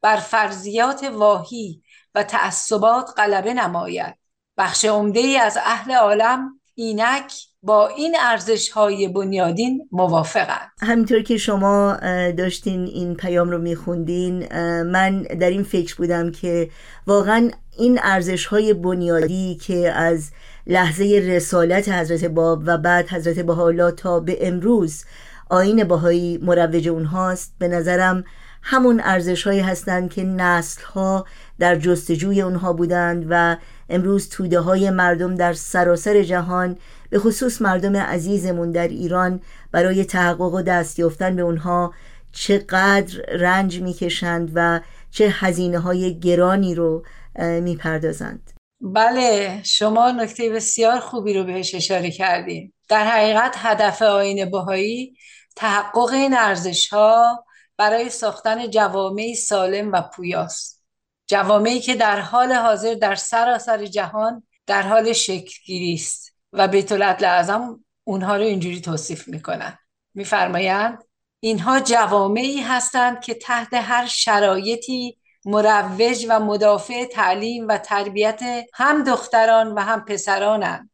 بر 0.00 0.16
فرضیات 0.16 1.04
واهی 1.04 1.82
و 2.14 2.22
تعصبات 2.22 3.10
غلبه 3.16 3.54
نماید. 3.54 4.18
بخش 4.56 4.84
عمده 4.84 5.20
ای 5.20 5.36
از 5.36 5.56
اهل 5.56 5.92
عالم 5.92 6.60
اینک 6.74 7.32
با 7.64 7.88
این 7.88 8.16
ارزش 8.20 8.68
های 8.70 9.08
بنیادین 9.08 9.88
موافقند 9.92 10.70
همینطور 10.80 11.22
که 11.22 11.36
شما 11.36 11.96
داشتین 12.36 12.84
این 12.84 13.14
پیام 13.14 13.50
رو 13.50 13.58
میخوندین 13.58 14.52
من 14.82 15.22
در 15.22 15.50
این 15.50 15.62
فکر 15.62 15.96
بودم 15.96 16.30
که 16.30 16.70
واقعا 17.06 17.50
این 17.78 18.00
ارزش 18.02 18.46
های 18.46 18.74
بنیادی 18.74 19.54
که 19.54 19.92
از 19.92 20.30
لحظه 20.66 21.22
رسالت 21.26 21.88
حضرت 21.88 22.24
باب 22.24 22.62
و 22.66 22.78
بعد 22.78 23.08
حضرت 23.08 23.38
بهاءالله 23.38 23.90
تا 23.90 24.20
به 24.20 24.48
امروز 24.48 25.04
آین 25.50 25.84
باهایی 25.84 26.38
مروج 26.42 26.88
اونهاست 26.88 27.54
به 27.58 27.68
نظرم 27.68 28.24
همون 28.62 29.00
ارزش 29.04 29.46
هایی 29.46 29.60
هستند 29.60 30.10
که 30.10 30.24
نسل 30.24 30.82
ها 30.82 31.26
در 31.58 31.76
جستجوی 31.76 32.42
اونها 32.42 32.72
بودند 32.72 33.26
و 33.30 33.56
امروز 33.88 34.28
توده 34.28 34.60
های 34.60 34.90
مردم 34.90 35.34
در 35.34 35.52
سراسر 35.52 36.22
جهان 36.22 36.76
به 37.12 37.18
خصوص 37.18 37.62
مردم 37.62 37.96
عزیزمون 37.96 38.70
در 38.70 38.88
ایران 38.88 39.40
برای 39.72 40.04
تحقق 40.04 40.54
و 40.54 40.62
دست 40.62 40.98
یافتن 40.98 41.36
به 41.36 41.42
اونها 41.42 41.94
چقدر 42.32 43.20
رنج 43.28 43.80
می‌کشند 43.80 44.50
و 44.54 44.80
چه 45.10 45.28
هزینه 45.28 45.78
های 45.78 46.20
گرانی 46.20 46.74
رو 46.74 47.04
می‌پردازند. 47.38 48.50
بله 48.80 49.60
شما 49.64 50.10
نکته 50.10 50.50
بسیار 50.50 51.00
خوبی 51.00 51.34
رو 51.34 51.44
بهش 51.44 51.74
اشاره 51.74 52.10
کردیم 52.10 52.74
در 52.88 53.04
حقیقت 53.04 53.54
هدف 53.58 54.02
آین 54.02 54.50
بهایی 54.50 55.16
تحقق 55.56 56.12
این 56.12 56.34
ارزش 56.34 56.88
ها 56.88 57.44
برای 57.76 58.10
ساختن 58.10 58.70
جوامعی 58.70 59.34
سالم 59.34 59.92
و 59.92 60.02
پویاست. 60.02 60.82
جوامعی 61.26 61.80
که 61.80 61.94
در 61.94 62.20
حال 62.20 62.52
حاضر 62.52 62.94
در 62.94 63.14
سراسر 63.14 63.86
جهان 63.86 64.42
در 64.66 64.82
حال 64.82 65.12
شکل 65.12 65.94
است 65.94 66.31
و 66.52 66.68
بیت 66.68 66.92
اعظم 66.92 67.84
اونها 68.04 68.36
رو 68.36 68.42
اینجوری 68.42 68.80
توصیف 68.80 69.28
می‌کنن. 69.28 69.78
میفرمایند 70.14 71.04
اینها 71.40 71.80
جوامعی 71.80 72.60
هستند 72.60 73.20
که 73.20 73.34
تحت 73.34 73.74
هر 73.74 74.06
شرایطی 74.06 75.18
مروج 75.44 76.26
و 76.28 76.40
مدافع 76.40 77.04
تعلیم 77.04 77.68
و 77.68 77.78
تربیت 77.78 78.40
هم 78.74 79.04
دختران 79.04 79.72
و 79.72 79.80
هم 79.80 80.04
پسرانند. 80.04 80.90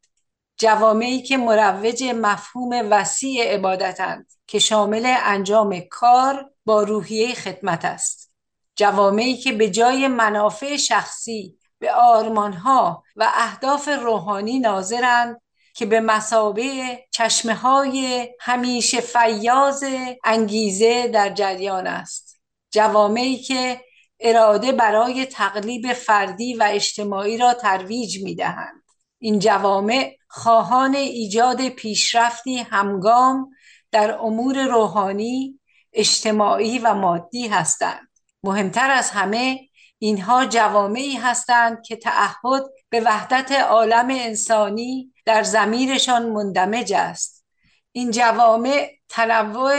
جوامعی 0.56 1.22
که 1.22 1.36
مروج 1.36 2.04
مفهوم 2.04 2.88
وسیع 2.90 3.54
عبادتند 3.54 4.32
که 4.46 4.58
شامل 4.58 5.14
انجام 5.24 5.80
کار 5.80 6.50
با 6.64 6.82
روحیه 6.82 7.34
خدمت 7.34 7.84
است. 7.84 8.32
جوامعی 8.76 9.36
که 9.36 9.52
به 9.52 9.70
جای 9.70 10.08
منافع 10.08 10.76
شخصی 10.76 11.58
به 11.78 11.92
آرمانها 11.92 13.04
و 13.16 13.32
اهداف 13.34 13.88
روحانی 13.88 14.58
ناظرند 14.58 15.40
که 15.78 15.86
به 15.86 16.00
مسابه 16.00 16.98
چشمه 17.10 17.54
های 17.54 18.28
همیشه 18.40 19.00
فیاض 19.00 19.84
انگیزه 20.24 21.08
در 21.08 21.30
جریان 21.30 21.86
است 21.86 22.40
جوامعی 22.70 23.36
که 23.36 23.80
اراده 24.20 24.72
برای 24.72 25.26
تقلیب 25.26 25.92
فردی 25.92 26.54
و 26.54 26.68
اجتماعی 26.70 27.38
را 27.38 27.54
ترویج 27.54 28.22
می 28.22 28.34
دهند. 28.34 28.82
این 29.18 29.38
جوامع 29.38 30.16
خواهان 30.28 30.94
ایجاد 30.94 31.68
پیشرفتی 31.68 32.58
همگام 32.58 33.50
در 33.92 34.18
امور 34.18 34.64
روحانی، 34.64 35.60
اجتماعی 35.92 36.78
و 36.78 36.94
مادی 36.94 37.48
هستند. 37.48 38.08
مهمتر 38.42 38.90
از 38.90 39.10
همه 39.10 39.60
اینها 39.98 40.44
جوامعی 40.44 41.14
هستند 41.14 41.82
که 41.82 41.96
تعهد 41.96 42.62
به 42.88 43.00
وحدت 43.00 43.52
عالم 43.52 44.08
انسانی 44.10 45.12
در 45.28 45.42
زمیرشان 45.42 46.30
مندمج 46.30 46.92
است. 46.92 47.44
این 47.92 48.10
جوامع 48.10 48.90
تنوع 49.08 49.74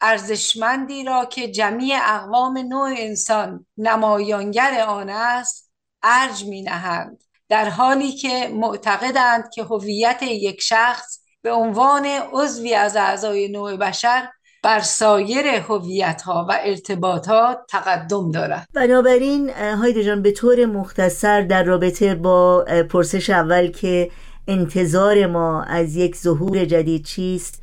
ارزشمندی 0.00 1.04
را 1.04 1.24
که 1.24 1.48
جمعی 1.50 1.94
اقوام 1.94 2.58
نوع 2.58 2.94
انسان 2.96 3.66
نمایانگر 3.76 4.84
آن 4.88 5.10
است 5.10 5.72
ارج 6.02 6.44
می 6.44 6.62
نهند 6.62 7.22
در 7.48 7.68
حالی 7.68 8.12
که 8.12 8.48
معتقدند 8.54 9.50
که 9.50 9.64
هویت 9.64 10.22
یک 10.22 10.60
شخص 10.60 11.18
به 11.42 11.52
عنوان 11.52 12.06
عضوی 12.32 12.74
از 12.74 12.96
اعضای 12.96 13.48
نوع 13.48 13.76
بشر 13.76 14.28
بر 14.62 14.80
سایر 14.80 15.46
هویت 15.46 16.22
ها 16.22 16.46
و 16.48 16.58
ارتباطات 16.62 17.58
تقدم 17.68 18.30
دارد. 18.30 18.66
بنابراین 18.74 19.50
هایده 19.50 20.04
جان 20.04 20.22
به 20.22 20.32
طور 20.32 20.66
مختصر 20.66 21.42
در 21.42 21.62
رابطه 21.62 22.14
با 22.14 22.64
پرسش 22.90 23.30
اول 23.30 23.70
که 23.70 24.10
انتظار 24.48 25.26
ما 25.26 25.62
از 25.62 25.96
یک 25.96 26.16
ظهور 26.16 26.64
جدید 26.64 27.04
چیست؟ 27.04 27.62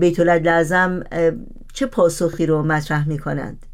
بیت 0.00 0.20
لازم 0.20 1.04
چه 1.74 1.86
پاسخی 1.86 2.46
رو 2.46 2.62
مطرح 2.62 3.08
می 3.08 3.18
کنند؟ 3.18 3.66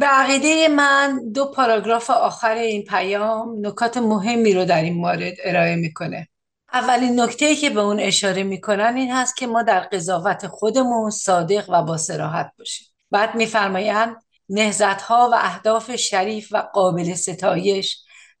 به 0.00 0.06
عقیده 0.06 0.68
من 0.68 1.20
دو 1.34 1.44
پاراگراف 1.44 2.10
آخر 2.10 2.54
این 2.54 2.84
پیام 2.84 3.66
نکات 3.66 3.96
مهمی 3.96 4.52
رو 4.52 4.64
در 4.64 4.82
این 4.82 4.94
مورد 4.94 5.34
ارائه 5.44 5.76
می‌کنه. 5.76 6.28
اولین 6.72 7.20
نکته 7.20 7.56
که 7.56 7.70
به 7.70 7.80
اون 7.80 8.00
اشاره 8.00 8.42
می‌کنن 8.42 8.96
این 8.96 9.12
هست 9.12 9.36
که 9.36 9.46
ما 9.46 9.62
در 9.62 9.80
قضاوت 9.80 10.46
خودمون 10.46 11.10
صادق 11.10 11.70
و 11.70 11.82
با 11.82 11.96
سراحت 11.96 12.52
باشیم. 12.58 12.86
بعد 13.10 13.34
میفرمایند 13.34 14.16
نهزت 14.48 15.02
ها 15.02 15.30
و 15.32 15.34
اهداف 15.34 15.96
شریف 15.96 16.48
و 16.52 16.56
قابل 16.74 17.14
ستایش 17.14 17.98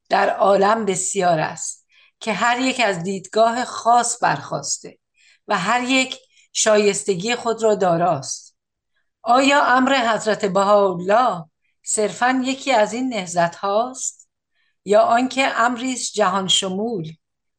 در 0.08 0.30
عالم 0.30 0.84
بسیار 0.84 1.40
است. 1.40 1.77
که 2.20 2.32
هر 2.32 2.60
یک 2.60 2.80
از 2.84 3.02
دیدگاه 3.02 3.64
خاص 3.64 4.22
برخواسته 4.22 4.98
و 5.48 5.58
هر 5.58 5.82
یک 5.82 6.18
شایستگی 6.52 7.34
خود 7.34 7.62
را 7.62 7.74
داراست. 7.74 8.56
آیا 9.22 9.64
امر 9.64 10.14
حضرت 10.14 10.44
بهاءالله 10.44 11.44
صرفا 11.82 12.42
یکی 12.44 12.72
از 12.72 12.92
این 12.92 13.08
نهزت 13.08 13.54
هاست 13.54 14.30
یا 14.84 15.00
آنکه 15.02 15.46
امری 15.60 15.96
جهان 15.96 16.48
شمول 16.48 17.12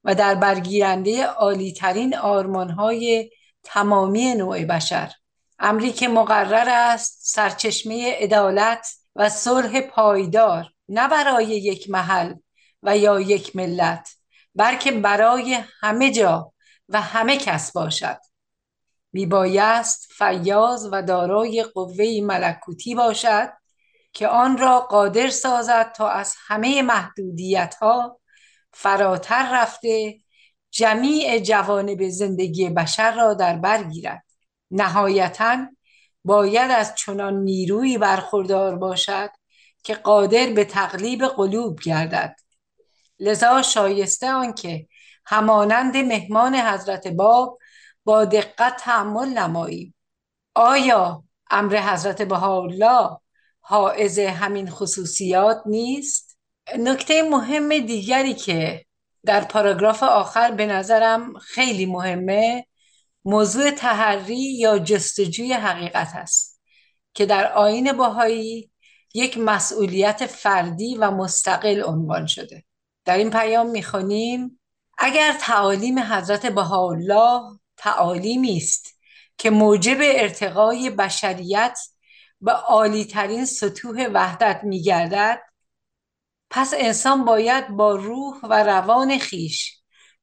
و 0.03 0.15
در 0.15 0.35
برگیرنده 0.35 1.25
عالیترین 1.25 2.15
آرمانهای 2.15 3.29
تمامی 3.63 4.35
نوع 4.35 4.65
بشر؟ 4.65 5.13
امری 5.59 5.91
که 5.91 6.07
مقرر 6.07 6.69
است 6.69 7.19
سرچشمه 7.21 8.15
عدالت 8.19 8.87
و 9.15 9.29
صلح 9.29 9.81
پایدار 9.81 10.73
نه 10.89 11.07
برای 11.07 11.45
یک 11.45 11.89
محل 11.89 12.33
و 12.83 12.97
یا 12.97 13.19
یک 13.19 13.55
ملت. 13.55 14.18
بلکه 14.59 14.91
برای 14.91 15.63
همه 15.79 16.11
جا 16.11 16.53
و 16.89 17.01
همه 17.01 17.37
کس 17.37 17.71
باشد. 17.71 18.17
میبایست 19.13 20.11
فیاض 20.17 20.89
و 20.91 21.01
دارای 21.01 21.63
قوه 21.63 22.19
ملکوتی 22.23 22.95
باشد 22.95 23.49
که 24.13 24.27
آن 24.27 24.57
را 24.57 24.79
قادر 24.79 25.29
سازد 25.29 25.91
تا 25.91 26.09
از 26.09 26.35
همه 26.47 26.81
محدودیت 26.81 27.75
ها 27.81 28.19
فراتر 28.73 29.49
رفته 29.61 30.19
جمیع 30.71 31.39
جوانب 31.39 32.09
زندگی 32.09 32.69
بشر 32.69 33.15
را 33.15 33.33
در 33.33 33.57
بر 33.57 33.83
گیرد. 33.83 34.25
نهایتا 34.71 35.57
باید 36.25 36.71
از 36.71 36.95
چنان 36.95 37.43
نیرویی 37.43 37.97
برخوردار 37.97 38.75
باشد 38.75 39.29
که 39.83 39.95
قادر 39.95 40.53
به 40.53 40.65
تقلیب 40.65 41.25
قلوب 41.25 41.79
گردد. 41.79 42.35
لذا 43.19 43.61
شایسته 43.61 44.31
آنکه 44.31 44.87
همانند 45.25 45.97
مهمان 45.97 46.55
حضرت 46.55 47.07
باب 47.07 47.59
با 48.05 48.25
دقت 48.25 48.77
تحمل 48.77 49.27
نماییم. 49.27 49.95
آیا 50.55 51.23
امر 51.49 51.77
حضرت 51.77 52.21
بهاءالله 52.21 53.17
حائز 53.59 54.19
همین 54.19 54.69
خصوصیات 54.69 55.61
نیست؟ 55.65 56.37
نکته 56.77 57.23
مهم 57.23 57.69
دیگری 57.69 58.33
که 58.33 58.85
در 59.25 59.43
پاراگراف 59.43 60.03
آخر 60.03 60.51
به 60.51 60.65
نظرم 60.65 61.39
خیلی 61.39 61.85
مهمه 61.85 62.65
موضوع 63.25 63.71
تحری 63.71 64.57
یا 64.57 64.79
جستجوی 64.79 65.53
حقیقت 65.53 66.15
است 66.15 66.61
که 67.13 67.25
در 67.25 67.53
آین 67.53 67.93
باهایی 67.93 68.71
یک 69.13 69.37
مسئولیت 69.37 70.25
فردی 70.25 70.95
و 70.95 71.11
مستقل 71.11 71.83
عنوان 71.85 72.25
شده. 72.25 72.63
در 73.09 73.17
این 73.17 73.29
پیام 73.29 73.67
می‌خوانیم 73.67 74.59
اگر 74.97 75.33
تعالیم 75.41 75.99
حضرت 75.99 76.45
بهاءالله 76.45 77.59
تعالیمی 77.77 78.57
است 78.57 78.99
که 79.37 79.49
موجب 79.49 79.97
ارتقای 80.01 80.89
بشریت 80.89 81.79
به 82.41 82.51
عالیترین 82.51 83.45
سطوح 83.45 84.07
وحدت 84.13 84.59
میگردد 84.63 85.41
پس 86.49 86.73
انسان 86.77 87.25
باید 87.25 87.67
با 87.67 87.95
روح 87.95 88.39
و 88.43 88.63
روان 88.63 89.17
خیش 89.17 89.77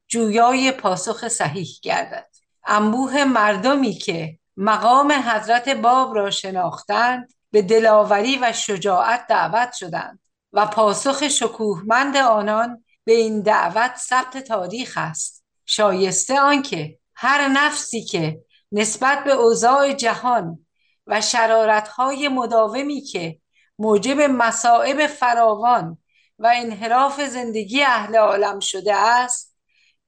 جویای 0.09 0.73
پاسخ 0.73 1.29
صحیح 1.29 1.69
گردد. 1.83 2.29
انبوه 2.67 3.25
مردمی 3.25 3.93
که 3.93 4.39
مقام 4.57 5.13
حضرت 5.13 5.69
باب 5.69 6.15
را 6.15 6.31
شناختند 6.31 7.35
به 7.51 7.63
دلاوری 7.63 8.39
و 8.43 8.53
شجاعت 8.53 9.27
دعوت 9.27 9.73
شدند. 9.73 10.21
و 10.57 10.67
پاسخ 10.67 11.29
شکوهمند 11.29 12.17
آنان 12.17 12.85
به 13.05 13.13
این 13.13 13.43
دعوت 13.43 13.97
ثبت 13.97 14.39
تاریخ 14.39 14.95
است. 14.97 15.45
شایسته 15.67 16.41
آنکه 16.41 16.99
هر 17.15 17.49
نفسی 17.49 18.05
که 18.05 18.41
نسبت 18.73 19.25
به 19.25 19.33
اوضاع 19.33 19.93
جهان 19.93 20.67
و 21.07 21.21
شرارتهای 21.21 22.29
مداومی 22.29 23.01
که 23.01 23.39
موجب 23.79 24.21
مصائب 24.21 25.07
فراوان 25.07 25.99
و 26.39 26.53
انحراف 26.55 27.21
زندگی 27.21 27.83
اهل 27.83 28.17
عالم 28.17 28.61
شده 28.61 28.95
است 28.95 29.57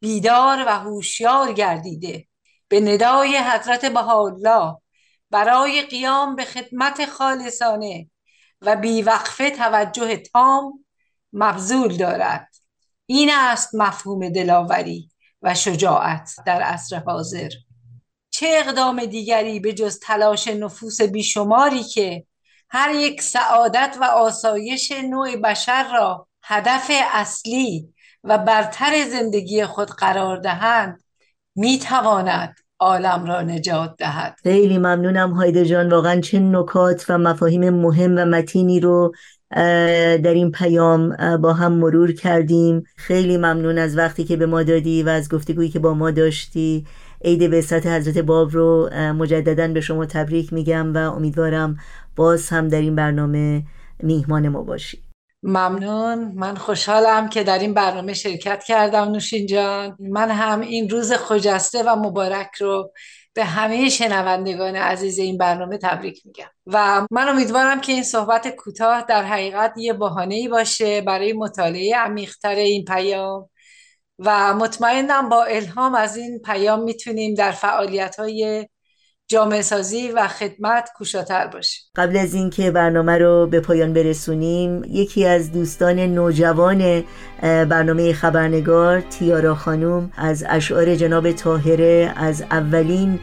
بیدار 0.01 0.65
و 0.67 0.71
هوشیار 0.71 1.53
گردیده. 1.53 2.27
به 2.69 2.81
ندای 2.81 3.39
حضرت 3.39 3.85
بهاءالله 3.85 4.77
برای 5.31 5.83
قیام 5.83 6.37
به 6.37 6.45
خدمت 6.45 7.07
خالصانه 7.07 8.11
و 8.63 8.77
بیوقفه 8.77 9.51
توجه 9.51 10.17
تام 10.17 10.85
مبذول 11.33 11.97
دارد. 11.97 12.49
این 13.07 13.31
است 13.33 13.75
مفهوم 13.75 14.29
دلاوری 14.29 15.11
و 15.43 15.55
شجاعت 15.55 16.31
در 16.47 16.63
عصر 16.63 16.99
حاضر. 17.07 17.49
چه 18.31 18.47
اقدام 18.51 19.05
دیگری 19.05 19.61
به 19.61 19.73
جز 19.73 20.01
تلاش 20.01 20.49
نفوس 20.49 21.03
بیشماری 21.03 21.83
که 21.83 22.27
هر 22.71 22.95
یک 22.95 23.23
سعادت 23.23 23.97
و 24.01 24.05
آسایش 24.05 24.93
نوع 24.93 25.37
بشر 25.37 25.93
را 25.93 26.29
هدف 26.43 26.91
اصلی 27.13 27.95
و 28.25 28.39
برتر 28.39 29.09
زندگی 29.09 29.65
خود 29.65 29.91
قرار 29.91 30.37
دهند 30.37 31.05
می 31.55 31.79
تواند 31.79 32.57
عالم 32.81 33.25
را 33.25 33.43
نجات 33.43 33.95
دهد. 33.99 34.39
خیلی 34.43 34.79
ممنونم 34.79 35.31
هایده 35.31 35.65
جان. 35.65 35.89
واقعا 35.89 36.21
چه 36.21 36.39
نکات 36.39 37.07
و 37.09 37.19
مفاهیم 37.19 37.71
مهم 37.71 38.19
و 38.19 38.25
متینی 38.25 38.81
رو 38.81 39.13
در 39.51 40.35
این 40.35 40.51
پیام 40.51 41.17
با 41.37 41.53
هم 41.53 41.73
مرور 41.73 42.13
کردیم. 42.13 42.83
خیلی 42.97 43.37
ممنون 43.37 43.79
از 43.79 43.99
وقتی 43.99 44.25
که 44.25 44.37
به 44.37 44.47
ما 44.47 44.63
دادی 44.63 45.03
و 45.03 45.09
از 45.09 45.29
گفتگویی 45.29 45.69
که 45.69 45.79
با 45.79 45.95
ما 45.95 46.11
داشتی. 46.11 46.87
عید 47.25 47.51
بعثت 47.51 47.87
حضرت 47.87 48.19
باب 48.19 48.51
رو 48.53 48.91
مجددا 48.95 49.69
به 49.69 49.81
شما 49.81 50.07
تبریک 50.07 50.53
میگم 50.53 50.95
و 50.95 50.99
امیدوارم 50.99 51.77
باز 52.17 52.49
هم 52.49 52.69
در 52.69 52.81
این 52.81 52.95
برنامه 52.95 53.63
میهمان 54.03 54.49
ما 54.49 54.63
باشی. 54.63 55.08
ممنون. 55.43 56.33
من 56.35 56.55
خوشحالم 56.55 57.29
که 57.29 57.43
در 57.43 57.59
این 57.59 57.75
برنامه 57.75 58.15
شرکت 58.15 58.65
کردم 58.65 59.05
نوشین 59.05 59.47
جان. 59.47 59.97
من 60.01 60.31
هم 60.31 60.61
این 60.61 60.91
روز 60.91 61.13
خجسته 61.13 61.83
و 61.83 61.97
مبارک 61.97 62.55
رو 62.61 62.93
به 63.35 63.45
همه 63.45 63.89
شنوندگان 63.89 64.77
عزیز 64.77 65.19
این 65.19 65.39
برنامه 65.39 65.79
تبریک 65.79 66.27
میگم. 66.27 66.51
و 66.67 67.07
من 67.11 67.29
امیدوارم 67.29 67.81
که 67.81 67.93
این 67.93 68.03
صحبت 68.03 68.49
کوتاه 68.49 69.05
در 69.09 69.23
حقیقت 69.25 69.73
یه 69.77 69.93
بحانه 69.93 70.49
باشه 70.49 71.01
برای 71.01 71.33
مطالعه 71.33 71.97
عمیقتر 71.97 72.55
این 72.55 72.85
پیام. 72.85 73.51
و 74.19 74.55
مطمئنم 74.55 75.29
با 75.29 75.45
الهام 75.45 75.95
از 75.95 76.17
این 76.17 76.39
پیام 76.39 76.83
می‌تونیم 76.83 77.35
در 77.35 77.51
فعالیت 77.53 78.17
های 78.17 78.69
جامعه 79.31 79.63
سازی 79.63 80.11
و 80.11 80.29
خدمت 80.29 80.91
کوشاتر 80.97 81.47
باشیم 81.47 81.83
قبل 81.97 82.17
از 82.17 82.35
اینکه 82.35 82.71
برنامه 82.71 83.19
رو 83.19 83.47
به 83.47 83.61
پایان 83.61 83.93
برسونیم 83.93 84.85
یکی 84.85 85.27
از 85.27 85.53
دوستان 85.53 85.99
نوجوان 85.99 87.05
برنامه 87.43 88.13
خبرنگار 88.13 89.01
تیارا 89.01 89.55
خانوم 89.55 90.13
از 90.17 90.45
اشعار 90.49 90.95
جناب 90.95 91.33
تاهره 91.33 92.13
از 92.17 92.43
اولین 92.43 93.21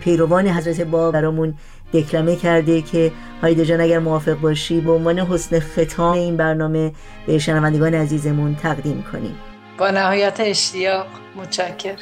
پیروان 0.00 0.48
حضرت 0.48 0.80
با 0.80 1.10
برامون 1.10 1.54
دکلمه 1.92 2.36
کرده 2.36 2.82
که 2.82 3.12
هایده 3.42 3.64
جان 3.64 3.80
اگر 3.80 3.98
موافق 3.98 4.34
باشی 4.34 4.80
به 4.80 4.92
عنوان 4.92 5.18
حسن 5.18 5.60
ختام 5.60 6.12
این 6.12 6.36
برنامه 6.36 6.92
به 7.26 7.38
شنوندگان 7.38 7.94
عزیزمون 7.94 8.56
تقدیم 8.56 9.04
کنیم. 9.12 9.36
با 9.78 9.90
نهایت 9.90 10.36
اشتیاق 10.40 11.06
متشکر 11.36 11.96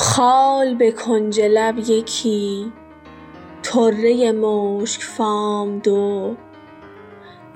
خال 0.00 0.74
به 0.74 0.92
کنج 0.92 1.40
لب 1.40 1.78
یکی 1.78 2.72
طره 3.62 4.32
مشک 4.32 5.02
فام 5.02 5.78
دو. 5.78 6.34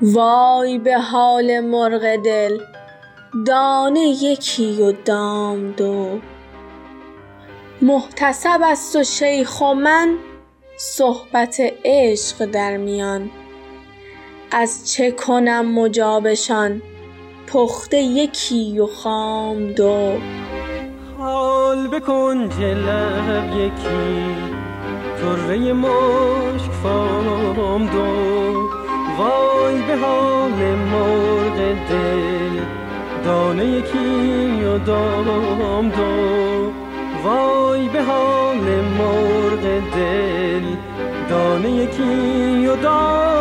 وای 0.02 0.78
به 0.78 0.98
حال 0.98 1.60
مرغ 1.60 2.16
دل 2.16 2.58
دانه 3.46 4.00
یکی 4.00 4.82
و 4.82 4.92
دام 4.92 5.70
دو. 5.70 6.18
محتسب 7.82 8.60
است 8.62 8.96
و 8.96 9.04
شیخ 9.04 9.60
و 9.60 9.74
من 9.74 10.16
صحبت 10.76 11.56
عشق 11.84 12.44
در 12.44 12.76
میان. 12.76 13.30
از 14.50 14.92
چه 14.92 15.10
کنم 15.10 15.72
مجابشان 15.72 16.82
پخته 17.46 17.96
یکی 17.96 18.78
و 18.80 18.86
خام 18.86 19.72
دو. 19.72 20.18
حال 21.74 21.86
به 21.86 22.00
کنج 22.00 22.60
لب 22.60 23.56
یکی. 23.56 24.34
طره 25.20 25.72
مشک 25.72 26.70
فام 26.82 27.86
دو. 27.86 28.06
وای 29.18 29.82
به 29.82 29.96
حال 29.96 30.74
مرغ 30.92 31.56
دل. 31.88 32.60
دانه 33.24 33.64
یکی 33.64 34.64
و 34.64 34.78
دام 34.78 35.88
دو. 35.88 36.72
وای 37.24 37.88
به 37.88 38.02
حال 38.02 38.84
مرغ 38.98 39.62
دل. 39.94 40.64
دانه 41.28 41.70
یکی 41.70 42.66
و 42.66 42.76
دام 42.76 43.33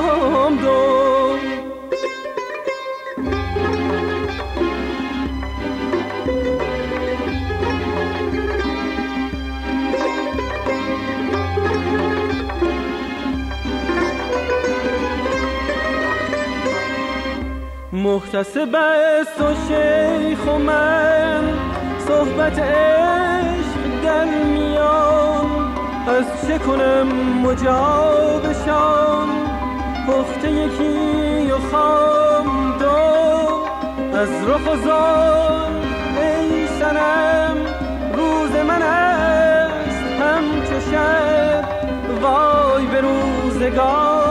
محتسب 18.03 18.75
است 18.75 19.41
و 19.41 19.53
شیخ 19.67 20.47
و 20.47 20.57
من 20.57 21.43
صحبت 22.07 22.59
عشق 22.59 24.03
در 24.03 24.25
میان. 24.25 25.45
از 26.07 26.25
چه 26.47 26.57
کنم 26.57 27.07
مجابشان؟ 27.43 29.27
پخته 30.07 30.51
یکی 30.51 31.51
و 31.51 31.57
خام 31.57 32.77
دو 32.79 32.87
از 34.17 34.29
رخ 34.47 34.67
و 34.67 34.91
ای 36.19 36.67
سنم 36.79 37.57
روز 38.13 38.51
من 38.67 38.81
است 38.81 40.21
همچو 40.21 40.91
شب. 40.91 41.63
وای 42.21 42.85
به 42.85 43.01
روزگار. 43.01 44.22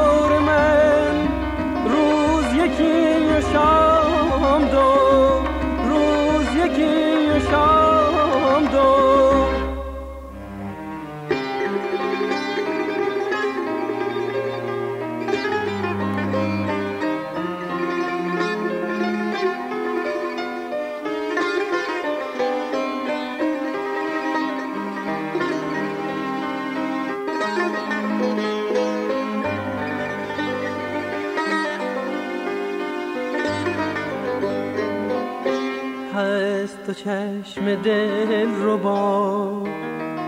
چشم 37.04 37.74
دل 37.74 38.54
رو 38.62 38.78
با 38.78 39.62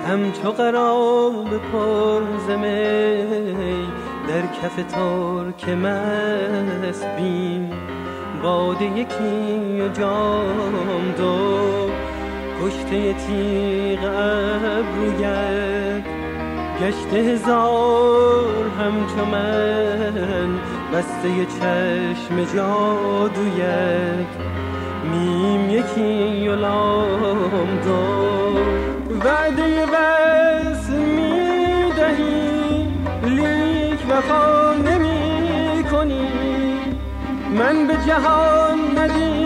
همچو 0.08 0.50
قراب 0.50 1.48
پرزمی 1.72 3.24
در 4.28 4.42
کف 4.42 4.76
ترک 4.76 5.68
مست 5.68 7.06
بین. 7.16 7.72
باده 8.42 8.84
یکی 8.84 9.80
و 9.80 9.88
جام 9.88 11.14
دو 11.18 11.90
کشته 12.62 13.12
تیغ 13.12 14.04
ابرویت. 14.74 16.04
گشته 16.80 17.16
هزار 17.16 18.68
همچو 18.78 19.24
من 19.32 20.58
بسته 20.92 21.46
چشم 21.46 22.56
جادویت. 22.56 24.26
میم 25.14 25.70
یکی 25.70 26.48
و 26.48 26.54
لام 26.54 27.80
دو 27.84 28.00
وعده 29.24 29.86
بس 29.86 30.90
می‌دهی 30.90 32.86
لیک 33.24 34.00
وفا 34.10 34.74
نمی 34.74 35.84
کنی 35.90 36.28
من 37.58 37.86
به 37.86 37.94
جهان 38.06 38.98
ندیدم 38.98 39.43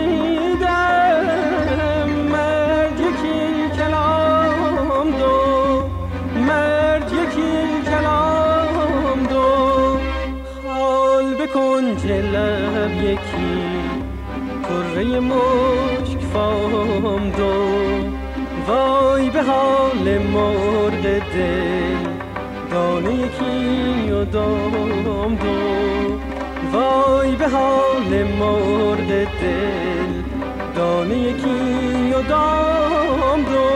مرد 20.33 21.03
دل 21.03 22.09
دانه 22.71 23.13
یکی 23.13 24.11
و 24.11 24.25
دام 24.25 25.35
دو. 25.35 25.49
وای 26.73 27.35
به 27.35 27.47
حال 27.47 28.23
مرد 28.39 29.07
دل. 29.41 30.11
دانه 30.75 31.17
یکی 31.17 32.13
و 32.13 32.21
دام 32.21 33.41
دو. 33.41 33.68